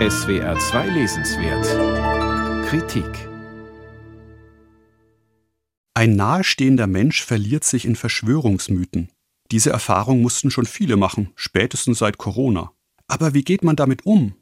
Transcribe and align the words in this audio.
SWR 0.00 0.58
2 0.58 0.88
Lesenswert 0.88 2.66
Kritik 2.66 3.28
Ein 5.94 6.16
nahestehender 6.16 6.88
Mensch 6.88 7.22
verliert 7.22 7.62
sich 7.62 7.84
in 7.84 7.94
Verschwörungsmythen. 7.94 9.12
Diese 9.52 9.70
Erfahrung 9.70 10.20
mussten 10.20 10.50
schon 10.50 10.66
viele 10.66 10.96
machen, 10.96 11.30
spätestens 11.36 12.00
seit 12.00 12.18
Corona. 12.18 12.72
Aber 13.06 13.34
wie 13.34 13.44
geht 13.44 13.62
man 13.62 13.76
damit 13.76 14.04
um? 14.04 14.34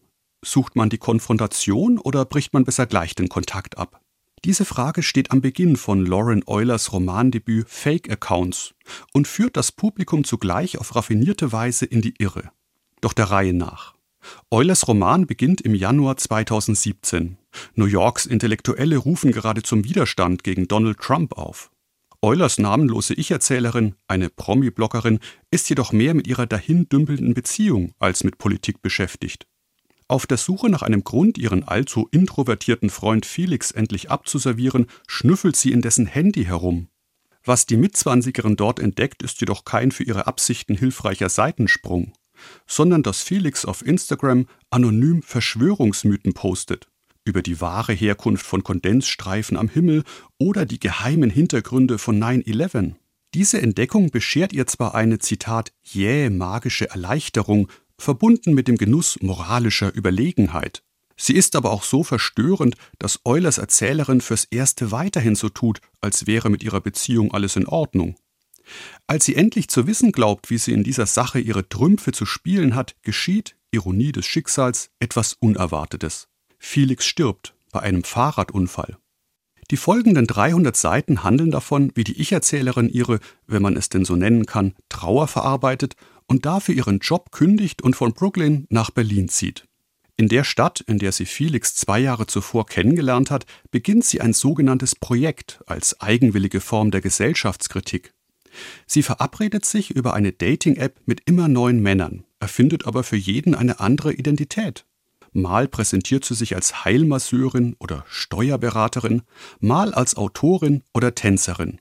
Sucht 0.43 0.75
man 0.75 0.89
die 0.89 0.97
Konfrontation 0.97 1.99
oder 1.99 2.25
bricht 2.25 2.55
man 2.55 2.65
besser 2.65 2.87
gleich 2.87 3.15
den 3.15 3.29
Kontakt 3.29 3.77
ab? 3.77 4.01
Diese 4.47 4.65
Frage 4.65 5.03
steht 5.03 5.33
am 5.33 5.43
Beginn 5.43 5.77
von 5.77 6.07
Lauren 6.07 6.45
Eulers 6.47 6.95
Romandebüt 6.95 7.69
Fake 7.69 8.11
Accounts 8.11 8.75
und 9.13 9.29
führt 9.29 9.59
das 9.59 9.71
Publikum 9.71 10.25
zugleich 10.25 10.79
auf 10.79 10.97
raffinierte 10.97 11.53
Weise 11.53 11.85
in 11.85 12.01
die 12.01 12.15
Irre. 12.17 12.51
Doch 13.03 13.13
der 13.13 13.27
Reihe 13.27 13.53
nach. 13.53 13.93
Eulers 14.51 14.87
Roman 14.87 15.27
beginnt 15.27 15.61
im 15.61 15.75
Januar 15.75 16.17
2017. 16.17 17.39
New 17.75 17.87
Yorks 17.87 18.27
Intellektuelle 18.27 18.97
rufen 18.97 19.33
gerade 19.33 19.63
zum 19.63 19.85
Widerstand 19.85 20.45
gegen 20.45 20.69
Donald 20.69 20.99
Trump 20.99 21.37
auf. 21.39 21.71
Eulers 22.21 22.59
namenlose 22.59 23.15
Ich-Erzählerin, 23.15 23.97
eine 24.07 24.31
Promi-Bloggerin, 24.31 25.19
ist 25.51 25.69
jedoch 25.69 25.93
mehr 25.93 26.15
mit 26.15 26.29
ihrer 26.29 26.47
dahin 26.47 26.89
dümpelnden 26.89 27.35
Beziehung 27.35 27.95
als 27.99 28.23
mit 28.23 28.39
Politik 28.39 28.81
beschäftigt. 28.81 29.47
Auf 30.07 30.27
der 30.27 30.37
Suche 30.37 30.69
nach 30.69 30.83
einem 30.83 31.03
Grund, 31.03 31.39
ihren 31.39 31.65
allzu 31.65 32.09
introvertierten 32.13 32.91
Freund 32.91 33.27
Felix 33.27 33.71
endlich 33.71 34.11
abzuservieren, 34.11 34.87
schnüffelt 35.09 35.57
sie 35.57 35.73
in 35.73 35.81
dessen 35.81 36.07
Handy 36.07 36.45
herum. 36.45 36.89
Was 37.45 37.67
die 37.67 37.77
Mitzwanzigerin 37.77 38.55
dort 38.55 38.79
entdeckt, 38.79 39.23
ist 39.23 39.41
jedoch 39.41 39.65
kein 39.65 39.91
für 39.91 40.05
ihre 40.05 40.29
Absichten 40.29 40.77
hilfreicher 40.77 41.29
Seitensprung, 41.29 42.13
sondern 42.67 43.03
dass 43.03 43.23
Felix 43.23 43.65
auf 43.65 43.85
Instagram 43.85 44.47
anonym 44.71 45.23
Verschwörungsmythen 45.23 46.33
postet 46.35 46.89
über 47.25 47.43
die 47.43 47.61
wahre 47.61 47.93
Herkunft 47.93 48.45
von 48.45 48.65
Kondensstreifen 48.65 49.57
am 49.57 49.69
Himmel 49.69 50.05
oder 50.39 50.67
die 50.67 50.81
geheimen 50.81 51.31
Hintergründe 51.31 51.99
von 51.99 52.21
9-11. 52.21 52.95
Diese 53.35 53.63
Entdeckung 53.63 54.11
beschert 54.11 54.53
ihr 54.53 54.67
zwar 54.67 54.95
eine, 54.95 55.19
Zitat, 55.19 55.73
jähe 55.83 56.31
magische 56.31 56.91
Erleichterung, 56.91 57.69
verbunden 57.97 58.53
mit 58.55 58.69
dem 58.69 58.77
Genuss 58.77 59.19
moralischer 59.23 59.95
Überlegenheit. 59.95 60.83
Sie 61.17 61.35
ist 61.35 61.55
aber 61.57 61.71
auch 61.71 61.85
so 61.85 62.03
verstörend, 62.03 62.75
dass 62.99 63.21
Eulers 63.25 63.59
Erzählerin 63.59 64.21
fürs 64.21 64.45
Erste 64.45 64.91
weiterhin 64.91 65.37
so 65.37 65.49
tut, 65.49 65.81
als 66.01 66.27
wäre 66.27 66.51
mit 66.51 66.63
ihrer 66.63 66.81
Beziehung 66.81 67.33
alles 67.33 67.57
in 67.57 67.67
Ordnung. 67.67 68.17
Als 69.07 69.25
sie 69.25 69.37
endlich 69.37 69.69
zu 69.69 69.87
wissen 69.87 70.13
glaubt, 70.13 70.51
wie 70.51 70.59
sie 70.59 70.73
in 70.73 70.85
dieser 70.85 71.07
Sache 71.07 71.41
ihre 71.41 71.69
Trümpfe 71.69 72.13
zu 72.13 72.27
spielen 72.27 72.75
hat, 72.75 72.95
geschieht, 73.03 73.57
Ironie 73.71 74.13
des 74.13 74.27
Schicksals, 74.27 74.91
etwas 75.01 75.35
Unerwartetes. 75.35 76.29
Felix 76.59 77.07
stirbt 77.07 77.55
bei 77.73 77.81
einem 77.81 78.05
Fahrradunfall. 78.05 78.99
Die 79.71 79.77
folgenden 79.77 80.27
300 80.27 80.77
Seiten 80.77 81.25
handeln 81.25 81.51
davon, 81.51 81.93
wie 81.95 82.05
die 82.05 82.21
Ich-Erzählerin 82.21 82.91
ihre, 82.91 83.21
wenn 83.47 83.63
man 83.63 83.77
es 83.77 83.89
denn 83.89 84.05
so 84.05 84.17
nennen 84.17 84.45
kann, 84.45 84.75
Trauer 84.91 85.29
verarbeitet 85.29 85.97
und 86.27 86.45
dafür 86.45 86.75
ihren 86.75 86.99
Job 86.99 87.33
kündigt 87.33 87.83
und 87.83 87.97
von 87.97 88.13
Brooklyn 88.13 88.67
nach 88.69 88.91
Berlin 88.91 89.29
zieht. 89.29 89.67
In 90.17 90.29
der 90.29 90.45
Stadt, 90.45 90.81
in 90.81 90.99
der 90.99 91.11
sie 91.11 91.25
Felix 91.25 91.75
zwei 91.75 91.99
Jahre 91.99 92.27
zuvor 92.27 92.67
kennengelernt 92.67 93.31
hat, 93.31 93.47
beginnt 93.71 94.05
sie 94.05 94.21
ein 94.21 94.35
sogenanntes 94.35 94.95
Projekt 94.95 95.63
als 95.67 96.01
eigenwillige 96.01 96.61
Form 96.61 96.91
der 96.91 97.01
Gesellschaftskritik. 97.01 98.13
Sie 98.87 99.03
verabredet 99.03 99.65
sich 99.65 99.91
über 99.91 100.15
eine 100.15 100.33
Dating-App 100.33 101.01
mit 101.07 101.23
immer 101.27 101.49
neuen 101.49 101.81
Männern, 101.81 102.25
erfindet 102.41 102.87
aber 102.87 103.05
für 103.05 103.17
jeden 103.17 103.55
eine 103.55 103.81
andere 103.81 104.13
Identität. 104.13 104.85
Mal 105.33 105.67
präsentiert 105.67 106.25
sie 106.25 106.35
sich 106.35 106.55
als 106.55 106.85
Heilmasseurin 106.85 107.75
oder 107.79 108.05
Steuerberaterin, 108.07 109.23
mal 109.61 109.95
als 109.95 110.17
Autorin 110.17 110.83
oder 110.93 111.15
Tänzerin. 111.15 111.81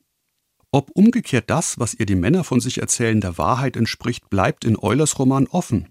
Ob 0.71 0.89
umgekehrt 0.93 1.49
das, 1.49 1.77
was 1.77 1.93
ihr 1.93 2.05
die 2.05 2.15
Männer 2.15 2.45
von 2.45 2.61
sich 2.61 2.77
erzählen, 2.77 3.19
der 3.19 3.37
Wahrheit 3.37 3.75
entspricht, 3.75 4.29
bleibt 4.29 4.63
in 4.63 4.77
Eulers 4.79 5.19
Roman 5.19 5.47
offen. 5.47 5.89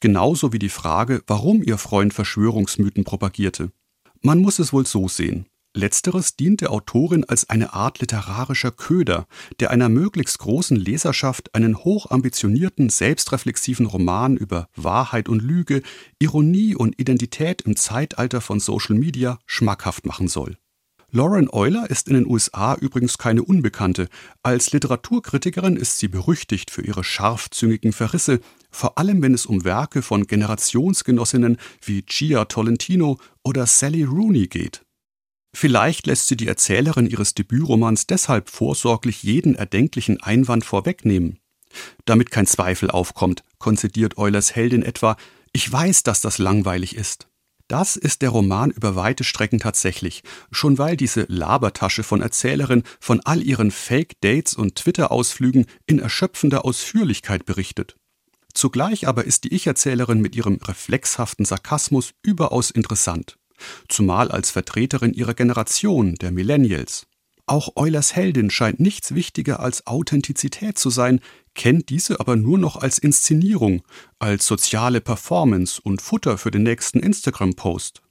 Genauso 0.00 0.52
wie 0.52 0.58
die 0.58 0.68
Frage, 0.68 1.22
warum 1.26 1.62
ihr 1.62 1.78
Freund 1.78 2.12
Verschwörungsmythen 2.12 3.04
propagierte. 3.04 3.72
Man 4.20 4.40
muss 4.40 4.58
es 4.58 4.74
wohl 4.74 4.84
so 4.84 5.08
sehen. 5.08 5.46
Letzteres 5.72 6.34
dient 6.34 6.62
der 6.62 6.72
Autorin 6.72 7.22
als 7.24 7.48
eine 7.48 7.72
Art 7.74 8.00
literarischer 8.00 8.72
Köder, 8.72 9.28
der 9.60 9.70
einer 9.70 9.88
möglichst 9.88 10.40
großen 10.40 10.76
Leserschaft 10.76 11.54
einen 11.54 11.76
hochambitionierten, 11.76 12.88
selbstreflexiven 12.88 13.86
Roman 13.86 14.36
über 14.36 14.66
Wahrheit 14.74 15.28
und 15.28 15.40
Lüge, 15.40 15.82
Ironie 16.18 16.74
und 16.74 16.98
Identität 17.00 17.62
im 17.62 17.76
Zeitalter 17.76 18.40
von 18.40 18.58
Social 18.58 18.96
Media 18.96 19.38
schmackhaft 19.46 20.06
machen 20.06 20.26
soll. 20.26 20.56
Lauren 21.12 21.48
Euler 21.52 21.88
ist 21.88 22.08
in 22.08 22.14
den 22.14 22.26
USA 22.26 22.74
übrigens 22.74 23.18
keine 23.18 23.44
Unbekannte. 23.44 24.08
Als 24.42 24.72
Literaturkritikerin 24.72 25.76
ist 25.76 25.98
sie 25.98 26.08
berüchtigt 26.08 26.70
für 26.70 26.82
ihre 26.82 27.04
scharfzüngigen 27.04 27.92
Verrisse, 27.92 28.40
vor 28.70 28.98
allem 28.98 29.22
wenn 29.22 29.34
es 29.34 29.46
um 29.46 29.64
Werke 29.64 30.02
von 30.02 30.26
Generationsgenossinnen 30.26 31.58
wie 31.82 32.02
Gia 32.02 32.44
Tolentino 32.44 33.18
oder 33.44 33.66
Sally 33.66 34.02
Rooney 34.02 34.46
geht. 34.48 34.82
Vielleicht 35.54 36.06
lässt 36.06 36.28
sie 36.28 36.36
die 36.36 36.46
Erzählerin 36.46 37.06
ihres 37.06 37.34
Debütromans 37.34 38.06
deshalb 38.06 38.50
vorsorglich 38.50 39.22
jeden 39.22 39.54
erdenklichen 39.54 40.22
Einwand 40.22 40.64
vorwegnehmen. 40.64 41.38
Damit 42.04 42.30
kein 42.30 42.46
Zweifel 42.46 42.90
aufkommt, 42.90 43.42
konzidiert 43.58 44.16
Eulers 44.16 44.54
Heldin 44.54 44.82
etwa, 44.82 45.16
ich 45.52 45.70
weiß, 45.70 46.02
dass 46.04 46.20
das 46.20 46.38
langweilig 46.38 46.96
ist. 46.96 47.28
Das 47.68 47.94
ist 47.94 48.22
der 48.22 48.30
Roman 48.30 48.72
über 48.72 48.96
weite 48.96 49.22
Strecken 49.22 49.60
tatsächlich, 49.60 50.24
schon 50.50 50.78
weil 50.78 50.96
diese 50.96 51.26
Labertasche 51.28 52.02
von 52.02 52.20
Erzählerin 52.20 52.82
von 52.98 53.20
all 53.20 53.42
ihren 53.42 53.70
Fake-Dates 53.70 54.54
und 54.54 54.74
Twitter-Ausflügen 54.74 55.66
in 55.86 56.00
erschöpfender 56.00 56.64
Ausführlichkeit 56.64 57.46
berichtet. 57.46 57.96
Zugleich 58.54 59.06
aber 59.06 59.24
ist 59.24 59.44
die 59.44 59.54
Ich-Erzählerin 59.54 60.20
mit 60.20 60.34
ihrem 60.34 60.56
reflexhaften 60.56 61.44
Sarkasmus 61.44 62.10
überaus 62.22 62.72
interessant, 62.72 63.36
zumal 63.88 64.30
als 64.30 64.50
Vertreterin 64.50 65.12
ihrer 65.12 65.34
Generation, 65.34 66.14
der 66.16 66.30
Millennials. 66.30 67.06
Auch 67.46 67.70
Eulers 67.74 68.14
Heldin 68.14 68.50
scheint 68.50 68.78
nichts 68.78 69.14
wichtiger 69.14 69.58
als 69.58 69.86
Authentizität 69.86 70.78
zu 70.78 70.88
sein, 70.88 71.20
kennt 71.54 71.88
diese 71.88 72.20
aber 72.20 72.36
nur 72.36 72.58
noch 72.58 72.76
als 72.76 72.98
Inszenierung, 72.98 73.82
als 74.20 74.46
soziale 74.46 75.00
Performance 75.00 75.80
und 75.82 76.00
Futter 76.00 76.38
für 76.38 76.52
den 76.52 76.62
nächsten 76.62 77.00
Instagram-Post. 77.00 78.02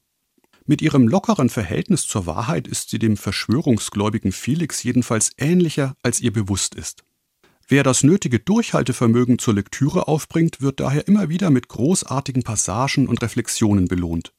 Mit 0.66 0.82
ihrem 0.82 1.08
lockeren 1.08 1.50
Verhältnis 1.50 2.06
zur 2.06 2.26
Wahrheit 2.26 2.68
ist 2.68 2.90
sie 2.90 3.00
dem 3.00 3.18
verschwörungsgläubigen 3.18 4.32
Felix 4.32 4.84
jedenfalls 4.84 5.32
ähnlicher, 5.38 5.96
als 6.04 6.20
ihr 6.20 6.34
bewusst 6.34 6.76
ist. 6.76 7.04
Wer 7.68 7.84
das 7.84 8.04
nötige 8.04 8.40
Durchhaltevermögen 8.40 9.40
zur 9.40 9.54
Lektüre 9.54 10.08
aufbringt, 10.08 10.60
wird 10.60 10.80
daher 10.80 11.08
immer 11.08 11.30
wieder 11.30 11.50
mit 11.50 11.70
großartigen 11.70 12.44
Passagen 12.44 13.08
und 13.08 13.22
Reflexionen 13.22 13.88
belohnt. 13.88 14.34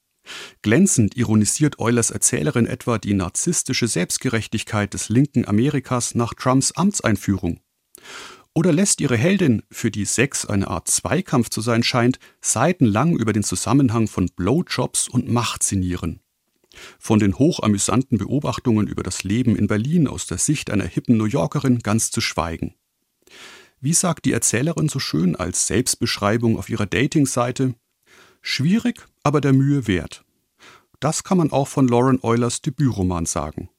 Glänzend 0.62 1.16
ironisiert 1.16 1.78
Eulers 1.78 2.10
Erzählerin 2.10 2.66
etwa 2.66 2.98
die 2.98 3.14
narzisstische 3.14 3.88
Selbstgerechtigkeit 3.88 4.94
des 4.94 5.08
linken 5.08 5.46
Amerikas 5.46 6.14
nach 6.14 6.34
Trumps 6.34 6.72
Amtseinführung. 6.72 7.60
Oder 8.52 8.72
lässt 8.72 9.00
ihre 9.00 9.16
Heldin, 9.16 9.62
für 9.70 9.90
die 9.90 10.04
Sex 10.04 10.44
eine 10.44 10.68
Art 10.68 10.88
Zweikampf 10.88 11.50
zu 11.50 11.60
sein 11.60 11.82
scheint, 11.82 12.18
seitenlang 12.40 13.16
über 13.16 13.32
den 13.32 13.44
Zusammenhang 13.44 14.08
von 14.08 14.26
Blowjobs 14.34 15.08
und 15.08 15.28
Macht 15.28 15.62
sinnieren. 15.62 16.20
Von 16.98 17.18
den 17.18 17.38
hochamüsanten 17.38 18.18
Beobachtungen 18.18 18.86
über 18.86 19.02
das 19.02 19.24
Leben 19.24 19.56
in 19.56 19.66
Berlin 19.66 20.08
aus 20.08 20.26
der 20.26 20.38
Sicht 20.38 20.70
einer 20.70 20.84
hippen 20.84 21.16
New 21.16 21.24
Yorkerin 21.24 21.80
ganz 21.80 22.10
zu 22.10 22.20
schweigen. 22.20 22.74
Wie 23.80 23.94
sagt 23.94 24.24
die 24.24 24.32
Erzählerin 24.32 24.88
so 24.88 24.98
schön 24.98 25.36
als 25.36 25.66
Selbstbeschreibung 25.66 26.58
auf 26.58 26.68
ihrer 26.68 26.86
Dating-Seite? 26.86 27.74
Schwierig, 28.42 29.06
aber 29.22 29.40
der 29.40 29.52
Mühe 29.52 29.86
wert. 29.86 30.24
Das 30.98 31.24
kann 31.24 31.38
man 31.38 31.50
auch 31.50 31.68
von 31.68 31.88
Lauren 31.88 32.18
Eulers 32.22 32.60
Debütroman 32.60 33.26
sagen. 33.26 33.70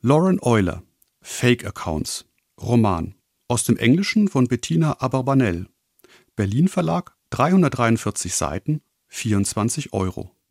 Lauren 0.00 0.38
Euler 0.42 0.82
Fake 1.20 1.64
Accounts 1.64 2.24
Roman 2.60 3.14
aus 3.46 3.64
dem 3.64 3.76
Englischen 3.76 4.28
von 4.28 4.48
Bettina 4.48 5.00
Aberbanel. 5.00 5.68
Berlin 6.34 6.68
Verlag, 6.68 7.14
343 7.30 8.34
Seiten, 8.34 8.82
24 9.08 9.92
Euro. 9.92 10.31